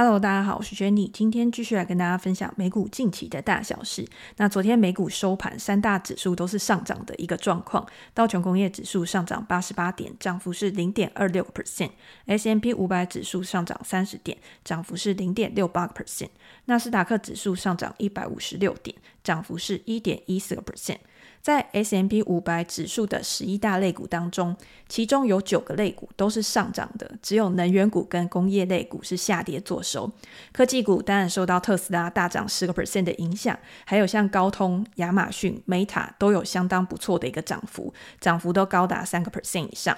[0.00, 4.06] Hello，大家好，我是 Jenny，今天继续来跟大家分享美股近期的大小事。
[4.36, 7.84] 那昨天美股收盘，三大指数都是上涨的一个状况。
[8.14, 16.28] 道琼工业指数上涨八十八点，涨幅是零点二六 percent；S&P 五百指数上涨三十点，涨幅是零点六八 percent；
[16.66, 20.98] 纳斯达克指数上涨一百五十六点，涨幅是一点一四个 percent。
[21.40, 24.56] 在 S M P 五百指数的十一大类股当中，
[24.88, 30.10] 其中有九个类股都是上涨的，只有能源股跟工业类股是下跌作收。
[30.52, 39.96] 科技股当然受到特斯拉大涨十个 percent 的影响，还有像高通、亚马逊、Meta 都有相当不错的一个涨幅，涨幅都高达三个 percent 以上。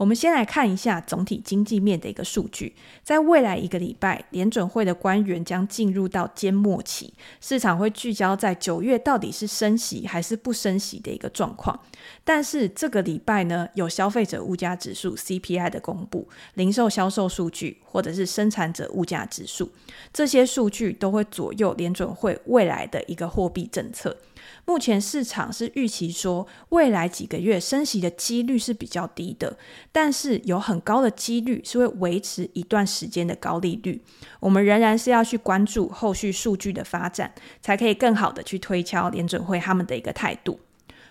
[0.00, 11.78] 我们先来看一下总体经济面的一个数据，在未来一个礼拜，联准会的官员将进入到缄默期，市场会聚焦在九月到底是升息还是不升息的一个状况。
[12.24, 19.70] 但是这个礼拜呢，有消费者物价指数 CPI 的公布，零售销售数据或者是生产者物价指数，
[20.14, 24.16] 这些数据都会左右联准会未来的一个货币政策。
[24.64, 29.56] 目前市场是预期说，未来几个月升息的几率是比较低的，
[29.90, 34.02] 但是有很高的几率是会维持一段时间的高利率。
[34.38, 40.60] 我们仍然是要去关注后续数据的发展，才可以更好的去推敲联准会他们的一个态度。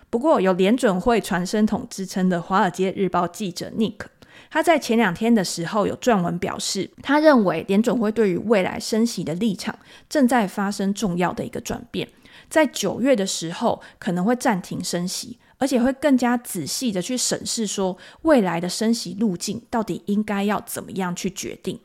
[0.08, 4.06] 不过，有联准会传声筒之称的《华尔街日报》记者 Nick，
[4.50, 12.08] 他在前两天的时候有撰文表示，他认为联准会对于未来升息的立场正在发生重要的一个转变。
[12.50, 21.80] 在九月的时候，可能会暂停升息，而且会更加仔细的去审视说未来的升息路径到底应该要怎么样去决定。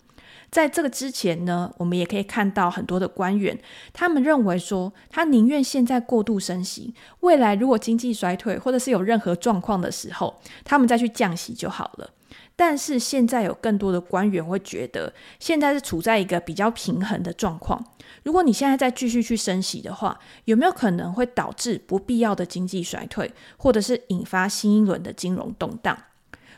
[0.52, 3.60] 在这个之前呢，我们也可以看到很多的官员，
[3.92, 12.10] 他们认为说，他宁愿现在过度升息，未来如果经济衰退或者是有任何状况的时候，他们再去降息就好了。
[12.56, 17.84] 但是现在有更多的官员会觉得，现在是处在一个比较平衡的状况。
[18.24, 25.98] 如果你现在再继续去升息的话，有没有可能会导致不必要的经济衰退，或者是引发新一轮的金融动荡？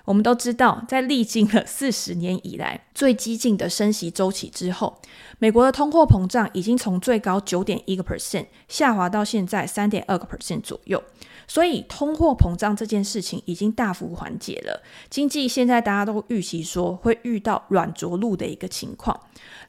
[0.05, 5.01] 我们都知道，在历经了四十年以来最激进的升息周期之后，
[5.39, 11.03] 美国的通货膨胀已经从最高九点一个 percent 下滑到现在三点二个 percent 左右。
[11.47, 14.83] 所以，通货膨胀这件事情已经大幅缓解了。
[15.09, 19.17] 经济现在大家都预期说会遇到软着陆的一个情况。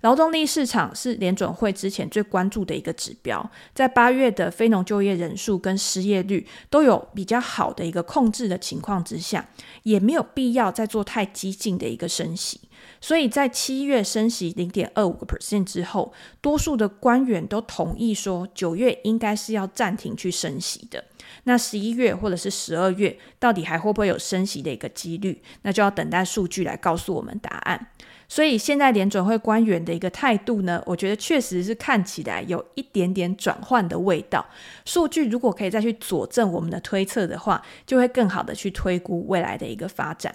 [0.00, 9.48] 劳动力市场是联准会之前最关注的一个指标，在八月的非农就业人数跟失业率都有比较好的一个控制的情况之下，
[9.84, 12.60] 也没有必要再做太激进的一个升息。
[13.00, 21.04] 所以在七月升息零点二五个 percent 之后，多数的官员都同意说，九月应该是要暂停去升息的。
[21.44, 25.41] 那十一月或者是十二月，到底还会不会有升息的一个几率？
[25.62, 27.88] 那就要等待数据来告诉我们答案。
[28.31, 34.44] 所以现在联准会官员的一个态度呢，我觉得确实是看起来有一点点转换的味道。
[34.84, 40.34] 数据如果可以再去佐证我们的推测的话，就会更好的去推估未来的一个发展。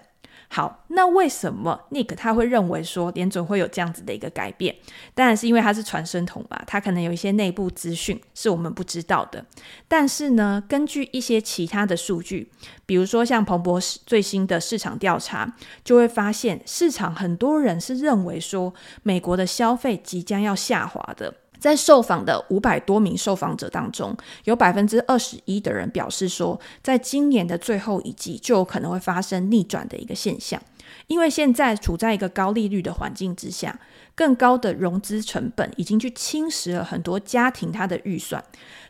[0.56, 4.76] 好，那为什么 Nick 他会认为说联准会有这样子的一个改变？
[5.16, 9.44] 当然是因为他是传声筒吧，他可能有一些内部资讯是我们不知道的。
[9.88, 12.52] 但是呢，根据一些其他的数据，
[12.86, 18.72] 比如说像彭博最新的市场调查，就会发现市场很多人是认为说
[19.02, 21.34] 美国的消费即将要下滑的。
[21.64, 24.14] 在受访的五百多名受访者当中，
[24.44, 30.62] 有百分之二十一的人表示说，在今年的最后一季就有可能会发生逆转的一个现象，
[31.08, 33.80] 因为现在处在一个高利率的环境之下，
[34.14, 38.44] 更高的融资成本已经去侵蚀了很多家庭它的预算。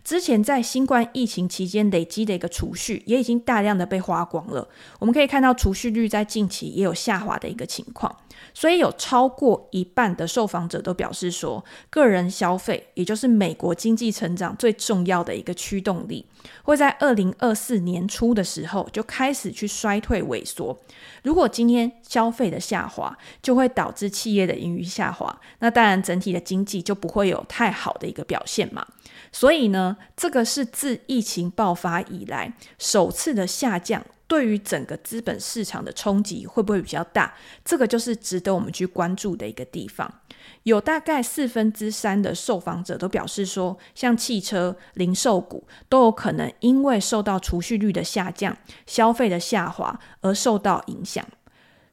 [0.04, 4.68] 之前在新冠疫情期间累积的一个储蓄，也已经大量的被花光了。
[4.98, 8.14] 我们可以看到储蓄率在近期也有下滑的一个情况，
[8.54, 16.26] 所以有超过一半的受访者都表示说，个人消费，也就是美国经济成长最重要的一个驱动力，
[16.64, 20.78] 会在二零二四年初的时候就开始去衰退萎缩。
[21.24, 28.86] 如果今天消费的下滑，就会导致企业的盈余下滑，那当然整体的经济就不会有太好的一个表现嘛。
[29.32, 37.34] 所以呢，这个是自疫情爆发以来首次的下降，对于整个资本市场的冲击会不会比较大？
[37.64, 40.12] 这个就是值得我们去关注的一个地方。
[40.64, 51.26] 有大概四分之三的受访者都表示说，像汽车、零售股都有可能因为受到储蓄率的下降、消费的下滑而受到影响。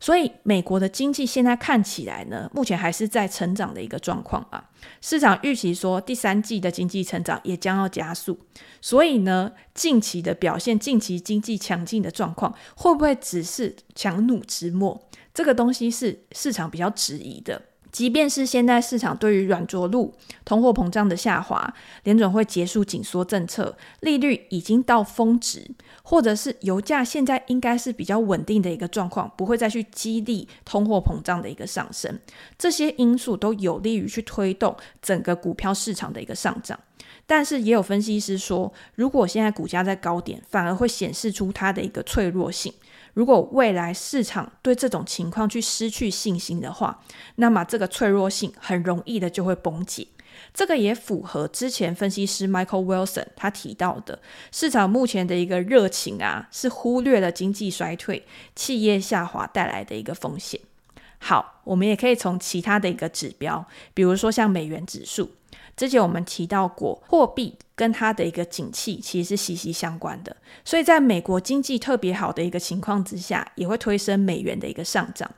[0.01, 4.71] 所以，美国的经济现在看起来呢，目前还是在成长的一个状况啊。
[5.03, 8.41] 市场预期说，第三季的经济成长也将要加速。
[8.81, 15.07] 所以呢，近期的表现，近期经济强劲的状况，会不会只是强弩之末？
[15.35, 17.61] 这个东西是市场比较质疑的。
[17.93, 20.15] 即便是现在市场对于软着陆、
[20.45, 21.75] 通货膨胀的下滑、
[22.05, 25.69] 联准会结束紧缩政策、利率已经到峰值，
[26.11, 32.19] 或者是油价现在应该是比较稳定的一个状况，不会再去激励通货膨胀的一个上升，
[32.59, 36.77] 这些因素都有利于去推动整个股票市场的一个上涨。
[37.29, 42.75] 但是也有分析师说，如果现在股价在高点，反而会显示出它的一个脆弱性。
[43.15, 47.05] 如果未来市场对这种情况去失去信心的话，
[47.37, 50.09] 那么这个脆弱性很容易的就会崩解。
[50.53, 54.21] 这个也符合之前分析师 Michael Wilson 他提到的，
[54.53, 60.61] 市场目前的一个热情啊，是忽略了经济衰退、企业下滑带来的一个风险。
[61.19, 65.31] 好，我们也可以从其他的一个指标，比如说像美元指数。
[65.81, 75.31] 之前我们提到过，货币跟它的一个景气其实是息息相关的，所以在美国经济特别好的一个情况之下，也会推升美元的一个上涨。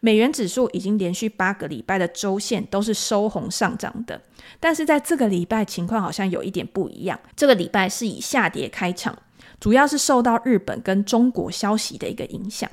[0.00, 4.18] 美元指数已经连续八个礼拜的周线都是收红上涨的，
[4.58, 9.14] 但是在这个礼拜情况好像有一点不一样，这个礼拜是以下跌开场，
[9.60, 12.70] 主要是受到日本跟中国消息的一个影响。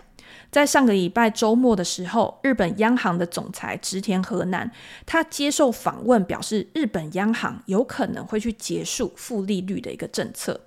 [0.52, 4.72] 在上个礼拜周末的时候，日本央行的总裁植田和男
[5.06, 10.62] 他接受访问，表示日本央行有可能会去结束负利率的一个政策。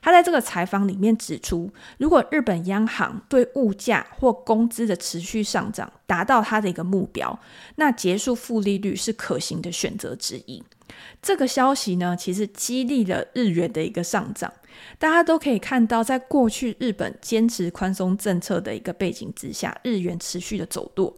[0.00, 7.38] 他在这个采访里面指出，如果日本央行对物价或工资的持续上涨达到他的一个目标，
[7.76, 10.62] 那结束负利率是可行的选择之一。
[11.22, 14.52] 这个消息呢，其实激励了日元的一个上涨。
[14.98, 21.16] 大家都可以看到，在过去日本坚持宽松政策的一个背景之下，日元持续的走弱。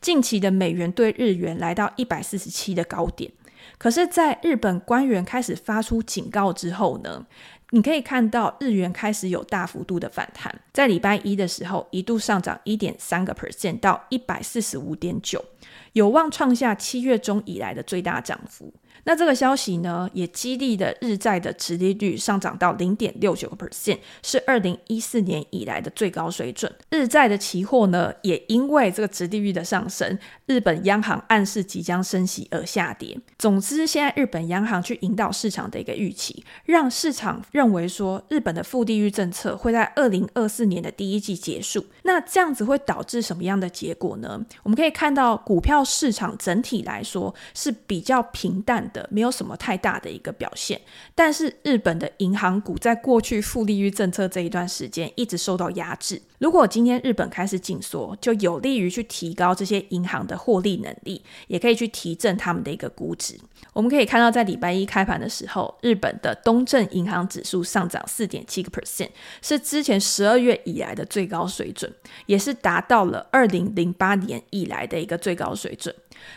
[0.00, 3.30] 近期的美元兑日元来到一百四十七的高点。
[3.78, 7.26] 可是，在日本官员开始发出警告之后呢，
[7.70, 10.60] 你可以看到日元开始有大幅度的反弹。
[10.72, 15.44] 在礼拜一的时候，一度上涨一点三个 percent 到一百四十五点九，
[15.92, 18.72] 有望创下七月中以来的最大涨幅。
[19.04, 26.72] 那这个消息呢，也激励的日债的殖利率上涨到零点六九个 percent，是二零一四年以来的最高水准。
[26.90, 33.18] 日债的期货呢，也因为这个殖利率的上升，日本央行暗示即将升息而下跌。
[33.38, 41.84] 总之，现在日本央行去引导市场的一个预期，让市场认为说日本的负利率政策会在二零二四年的第一季结束。
[42.02, 44.44] 那这样子会导致什么样的结果呢？
[44.62, 49.08] 我们可以看到股票市场整体来说是比较平淡的。
[49.10, 50.80] 没有什么太大的一个表现，
[51.14, 56.20] 但是日本的银行股在过去负利率政策这一段时间一直受到压制。
[56.38, 63.38] 如果今天日本开始紧缩，就有利于去提高这些银行的获利能力，也可以去提振他们的一个估值。
[63.72, 69.08] 我们可以看到，在礼拜一开盘的时候，日本的东证银行指数上涨四点七个 percent，
[69.40, 71.90] 是之前十二月以来的最高水准，
[72.26, 75.94] 也是达到了二零零八年以来的一个最高水准。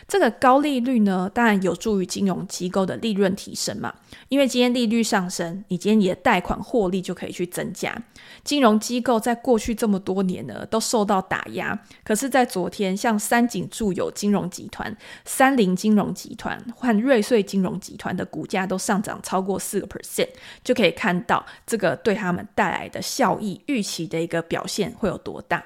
[0.08, 3.94] 这个高利率呢，当然有助于金融机构的利润提升嘛，
[4.28, 7.96] 因为今天利率上升，你今天你的贷款获利就可以去增加。
[8.44, 20.28] 金融机构在过去这么多年呢，都受到打压，可是，在昨天，像三井住友金融集团、三菱金融集团和瑞穗金融集团的股价都上涨超过四个 percent，
[20.62, 25.62] 就可以看到这个对他们带来的效益预期的一个表现会有多大。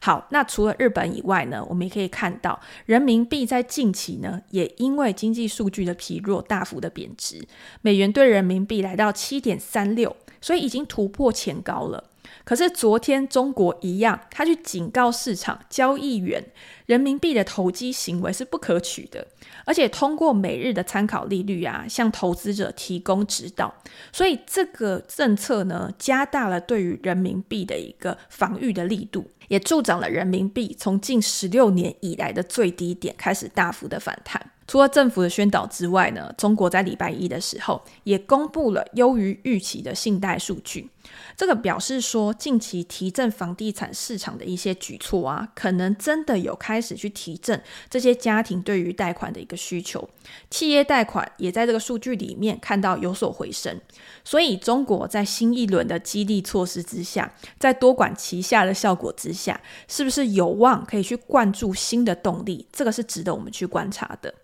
[0.00, 7.46] 好，那除了日本以外呢，我们也可以看到人民币在近期呢，也因为经济数据的疲弱，大幅的贬值，
[7.82, 12.04] 美元兑人民币来到七点三六，所以已经突破前高了。
[12.44, 16.44] 可是昨天中国一样，他去警告市场，交易员
[16.86, 19.26] 人民币的投机行为是不可取的，
[19.64, 23.74] 而且通过每日的参考利率啊，向投资者提供指导。
[24.12, 34.50] 所以这个政策呢，加大了对于人民币的一个防御的力度，也助长了人民币从近十六年以来的最低点开始大幅的反弹。
[34.66, 40.90] 除了政府的宣导之外呢，中国在礼拜一的时候也公布了优于预期的信贷数据。
[41.36, 50.08] 这个表示说，近期提振房地产市场的一些举措啊，可能真的有开始去提振这些家庭对于贷款的一个需求。
[50.50, 53.80] 企业贷款也在这个数据里面看到有所回升。
[54.24, 62.66] 所以，中国在新一轮的激励措施之下，在多管齐下的效果之下，是不是有望可以去灌注新的动力？
[62.72, 64.34] 这个是值得我们去观察的。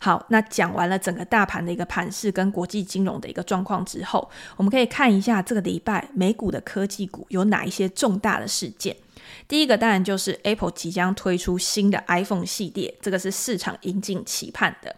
[0.00, 8.96] 好，那讲完了整个大盘的一个盘势跟国际金融的一个状况之后，我们可以看一下这个礼拜美股的科技股有哪一些重大的事件。
[9.46, 14.94] 第一个当然就是 Apple 即将推出新的 iPhone 系列，这个是市场引颈期盼的。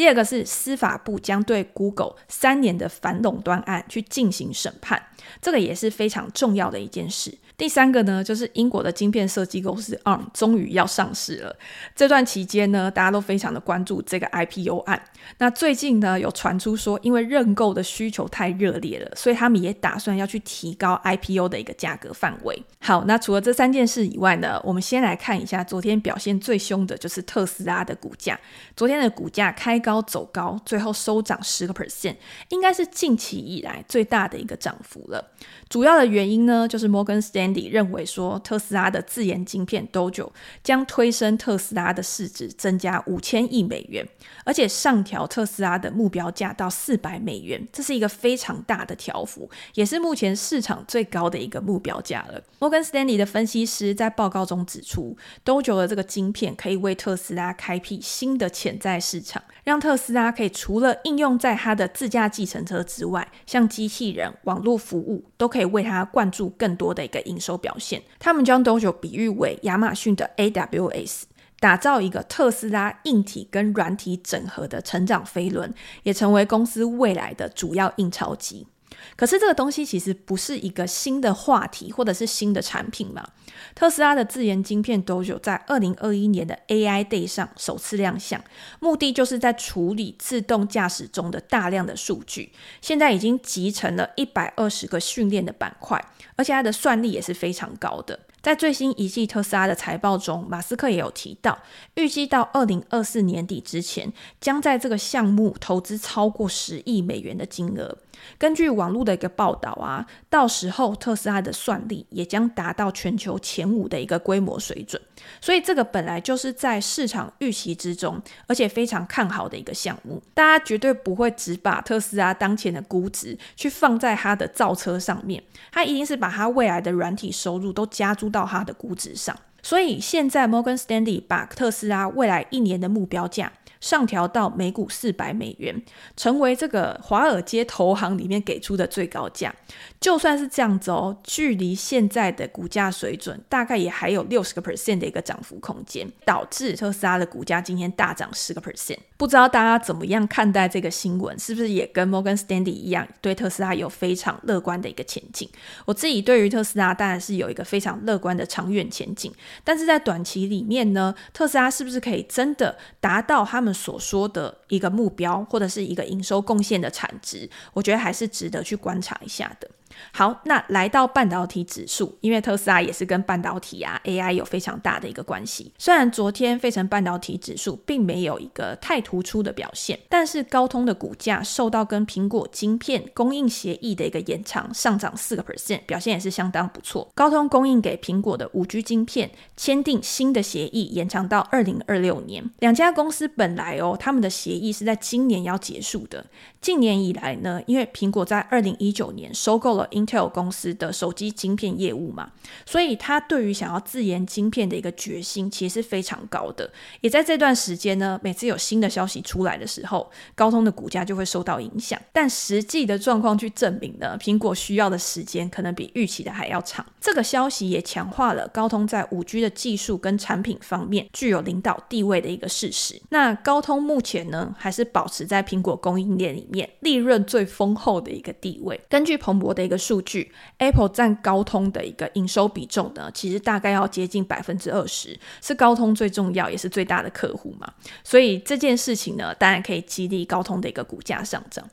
[0.00, 4.98] 第二个是司法部将对 Google 三年的反垄断案去进行审判，
[5.42, 7.36] 这个也是非常重要的一件事。
[7.58, 11.54] 第三个呢，就是英国的晶片设计公司 ARM 终于要上市了。
[11.94, 14.98] 这段期间呢，大家都非常的关注这个 IPO 案。
[15.36, 22.64] 那最近呢，有传出说，因为认购的需求太热烈了，所以他们也打算要去提高 IPO 的一个价格范围。
[22.78, 28.40] 好，那除了这三件事以外呢，我们先来看一下昨天表现最凶的就是特斯拉的股价。
[28.74, 32.14] 昨天的股价开高高走高，最后收涨十个 percent，
[32.50, 35.32] 应该是近期以来最大的一个涨幅了。
[35.68, 40.30] 主要的原因呢，就是 Morgan Stanley 认为说，特斯拉的自研晶片 Dojo
[40.62, 44.06] 将推升特斯拉的市值增加五千亿美元，
[44.44, 52.40] 而且上调特斯拉的目标价到四百美元，这是一个非常大的调幅，也是目前市场最高的一个目标价了。
[52.60, 65.50] Morgan Stanley 的分析师在报告中指出，Dojo 的这个晶片可以为特斯拉开辟新的潜在市场，让特斯拉可以除了应用在它的自驾计程车之外，像机器人、网络服务都。
[65.50, 68.00] 可以为它灌注更多的一个营收表现。
[68.20, 71.22] 他们将 Dojo 比喻为亚马逊的 AWS，
[71.58, 78.68] 打造一个特斯拉硬体跟软体整合的成长飞轮，也成为公司未来的主要印钞机。
[79.16, 83.26] 可是这个东西其实不是一个新的话题或者是新的产品嘛？
[83.74, 88.42] 特斯拉的自研晶片 Dojo 在二零二一年的 AI Day 上首次亮相，
[88.80, 96.02] 目的就是在处理自动驾驶中的大量的数据，现在已经集成了一百二十个训练的板块，
[96.36, 98.18] 而且它的算力也是非常高的。
[98.42, 101.58] 在最新一季特斯拉的财报中，马斯克也有提到，
[101.94, 107.98] 预计到二零二四年底之前，将在这个项目投资超过十亿美元的金额。
[108.38, 115.00] 根据网络的一个报道啊，到时候特斯拉的算力也将达到全球前五的一个规模水准。
[115.40, 120.22] 所以这个本来就是在市场预期之中，而且非常看好的一个项目。
[120.34, 129.36] 大家绝对不会只把特斯拉当前的估值去放在它的造车上面，它一定是把它未来的软体收入都加注到它的估值上。
[129.62, 133.52] 所以现在 Morgan Stanley 把特斯拉未来一年的目标价。
[133.80, 135.82] 上调到每股四百美元，
[136.16, 139.54] 成为这个华尔街投行里面给出的最高价。
[140.00, 148.98] 就算是这样子哦，距离现在的股价水准，大概也还有六十个 percent 的一个涨幅空间，导致特斯拉的股价今天大涨十个 percent。
[149.16, 151.38] 不知道大家怎么样看待这个新闻？
[151.38, 155.48] 是不是也跟 Morgan Stanley 一样，对特斯拉有非常乐观的一个前景？
[155.84, 159.32] 我自己对于特斯拉当然是有一个非常乐观的长远前景，
[159.62, 169.68] 但是在短期里面呢，特斯拉是不是可以真的达到他们所说的一个目标，或者是一个营收贡献的产值，我觉得还是值得去观察一下的。
[170.12, 175.72] 好，那来到半导体指数，因为特斯拉也是跟半导体啊 AI 有非常大的一个关系。
[175.78, 187.08] 虽然昨天费城半导体指数并没有一个太突出的表现，但是高通的股价受到跟苹果晶片供应协议的一个延长，上涨四个 percent，表现也是相当不错。
[187.14, 192.50] 高通供应给苹果的五 G 晶片签订新的协议，延长到二零二六年。
[192.58, 196.26] 两家公司本来哦，他们的协议是在今年要结束的。
[196.60, 202.32] 近年以来呢，因为苹果在二零一九年收购了 Intel 公司的手机晶片业务嘛，
[202.66, 206.70] 所以他对于想要自研晶片的一个决心其实是非常高的。
[207.00, 212.00] 也在这段时间呢，每次有新的消息出来的时候，高通的股价就会受到影响。
[212.12, 216.84] 但实际的状况去证明呢，苹果需要的时间可能比预期的还要长。
[217.00, 223.00] 这个消息也强化了高通在五 G 的技术跟产品方面具有领导地位的一个事实。
[223.10, 228.80] 那高通目前呢，还是保持在苹果供应链里面利润最丰厚的一个地位。
[228.88, 237.72] 根据彭博的个数据，Apple 占高通的一个营收比重呢，其实大概要接近百分之二十，是高通最重要也是最大的客户嘛。
[238.02, 241.64] 所以这件事情呢，当然可以激励高通的一个股价上涨。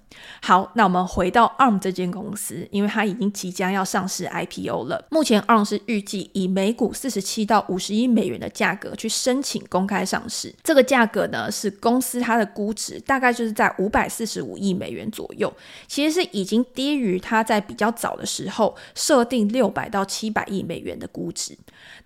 [0.42, 5.06] 好，那我们回到 ARM 这间公司，因为它已经即将要上市 IPO 了。
[5.10, 10.54] 目前 ARM 是预计以每股四十七到五十亿美元的价格去申请公开上市。
[10.64, 15.52] 这个价格呢，是公司它的估值大概就是在五百四十五亿美元左右，
[15.88, 21.58] 其实是已经低于它在比较早的时候设定六百到七百亿美元的估值。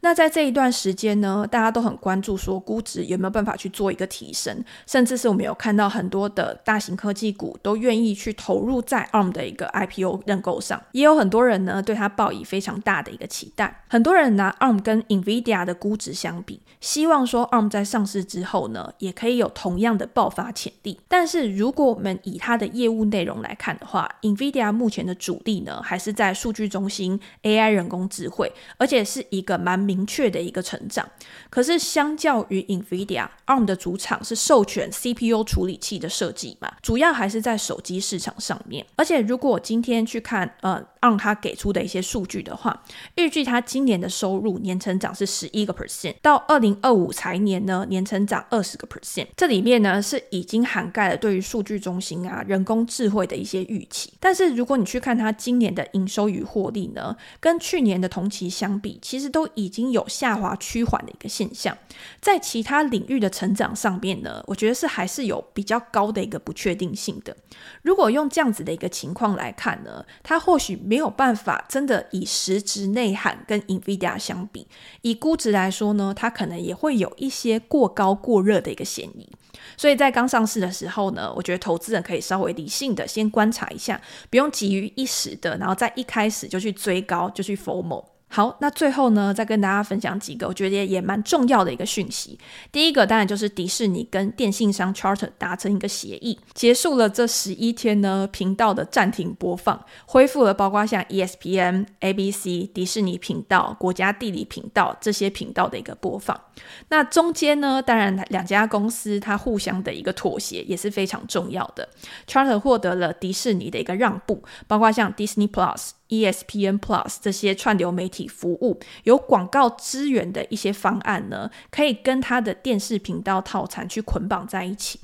[0.01, 13.83] 那在这一段时间呢，大家都很关注说估值有没有办法去做一个提升，甚至是我们有看到很多的大型科技股都愿意去投入在 ARM 的一个 IPO 认购上，也有很多人呢对它抱以非常大的一个期待。
[13.88, 21.00] 很多人拿 ARM 跟 NVIDIA 的估值相比，希望说 ARM 在上市之后呢，也可以有同样的爆发潜力。
[21.07, 31.07] 但是如果我们以它的业务内容来看的话，NVIDIA 目前的主力呢，还是在数据中心、AI 人工智慧，而且是一个蛮明确的一个成长。
[31.51, 38.83] 可是相较于 NVIDIA，ARM 的主场是授权 CPU 处理器的设计嘛，主要还是在手机市场上面。
[38.95, 42.83] 而且如果今天去看呃 ARM 它给出的一些数据的话，
[43.15, 49.27] 预计它今年的收入年成长是十一个 percent，到二零二五财年呢年成长二十个 percent。
[49.35, 54.13] 这里面呢是已经涵盖了对于数据中心啊、人工智慧的一些预期。
[54.19, 61.77] 但是如果你去看它今年的营收与获利呢，跟去年的同期相比，其实都已经有下滑趋缓的一个现象。
[62.20, 67.38] 在其他领域的成长上面呢，我觉得是还是有比较高的一个不确定性的。
[67.84, 74.68] 如果用这样子的一个情况来看呢，它或许没有办法真的以实质内涵跟 NVIDIA 相比，
[75.03, 79.30] 以估值来说呢，它可能也会有一些过高过热的一个嫌疑。
[79.77, 84.00] 所以在刚上市的时候呢，我觉得投资人可以稍微理性的先观察一下，
[84.30, 88.03] 不用急于一时的，然后在一开始就去追高，就去 FOMO。
[88.33, 92.39] 好，那最后呢，再跟大家分享几个我觉得也蛮重要的一个讯息。
[92.71, 106.39] 第一个当然就是迪士尼跟电信商 Charter 达成一个协议，结束了这十一天呢频道的暂停播放，恢复了包括像 ESPN、ABC、迪士尼频道、国家地理频道这些频道的一个播放。
[106.88, 111.89] 那中间呢，当然两家公司它互相的一个妥协也是非常重要的。
[112.25, 115.89] Charter 获得了迪士尼的一个让步，包括像 Disney Plus。
[116.12, 125.00] ESPN Plus 这些串流媒体服务有广告资源的一些方案呢，可以跟它的电视频道套餐去捆绑在一起。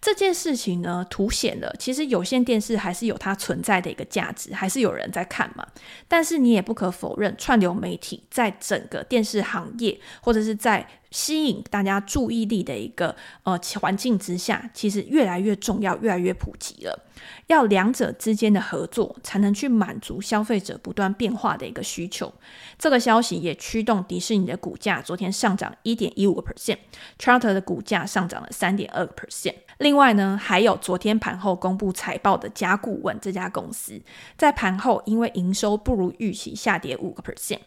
[0.00, 5.64] 这件事情呢，凸显了其实有线电视还是有它存在的一个价值，还是有人在看嘛。
[6.08, 17.06] 但是你也不可否认，串流媒体在整个电视行业或者是在吸引大家注意力的一个呃环境之下，其实越来越重要，越来越普及了。
[17.48, 22.32] 要两者之间的合作，才能去满足消费者不断变化的一个需求。
[22.78, 29.54] 这个消息也驱动迪士尼的股价昨天上涨一点一五个 percent，Charter 的股价上涨了三点二个 percent。
[29.78, 34.00] 另外呢，还有昨天盘后公布财报的甲骨文这家公司，
[34.38, 37.58] 在盘后因为营收不如预期，下跌五个 percent。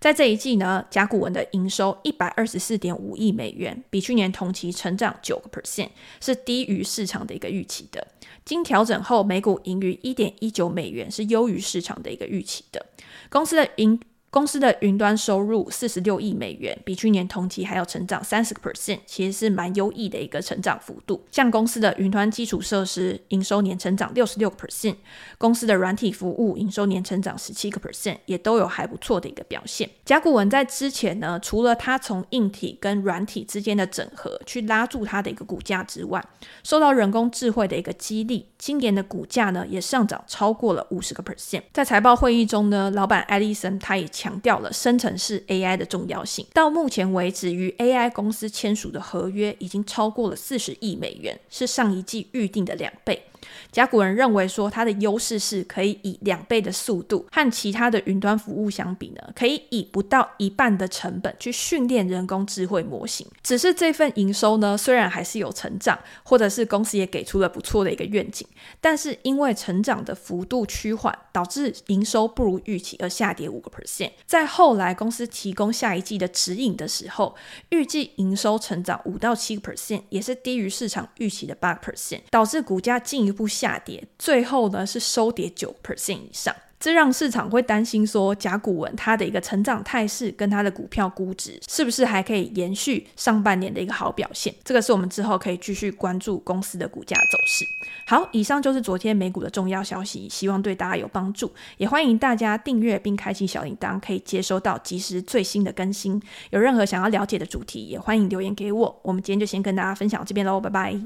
[0.00, 5.88] 在这一季呢，甲骨文的营收一百二十四点五亿美元，比去年同期成长九个 percent，
[6.20, 8.06] 是低于市场的一个预期的。
[8.44, 12.86] 经调整后，每股盈余一点一九美元，是优于市场的一个预期的。
[13.28, 21.24] 公司的盈公司的云端收入四十六亿美元，比去年同期还要成长三十个 percent，其实是蛮优异的一个成长幅度。
[21.30, 24.96] 像公司的云端基础设施营收年成长六十六个 percent，
[25.38, 29.88] 公司的软体服务营收年成长十七个 percent，也都有还不错的一个表现。
[30.04, 36.22] 甲骨文在之前呢，除了它从硬体跟软体之间的整合去拉住它的一个股价之外，
[36.62, 41.62] 受到人工智慧的一个激励，今年的股价呢也上涨超过了五十个 percent。
[41.72, 46.44] 在财报会议中呢，老板艾利森他也强调了生成式 AI 的重要性。
[46.52, 53.22] 到目前为止，与 AI 公司签署的合约已经超过了四十亿美元，是上一季预定的两倍。
[53.70, 63.26] 甲骨文认为说，它的优势是可以以两倍的速度和其他的云端服务相比呢，可以以不到一半的成本去训练人工智慧模型。
[63.42, 68.46] 只是这份营收呢，虽然还是有成长，或者是公司也给出了不错的一个愿景，
[68.80, 74.10] 但是因为成长的幅度趋缓，导致营收不如预期而下跌五个 percent。
[74.26, 77.34] 在后来公司提供下一季的指引的时候，
[77.70, 86.54] 预计营收成长五到七个 percent，也是低于市场预期的八个 percent，导致股价进一步下跌，最后呢是收跌九 percent 以上。
[86.80, 94.54] 这让市场会担心说，甲骨文它的一个成长态势跟它的股票估值是不是还可以延续上半年的一个好表现？
[94.62, 97.64] 这个是我们之后可以继续关注公司的股价走势。
[98.06, 101.52] 好，以上就是昨天美股的重要消息，希望对大家有帮助。
[101.78, 106.22] 也欢迎大家订阅并开启小铃铛，可以接收到及时最新的更新。
[106.50, 109.00] 有任何想要了解的主题，也欢迎留言给我。
[109.02, 111.00] 我们今天就先跟大家分享这边喽，拜拜。